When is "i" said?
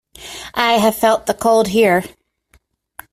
0.55-0.79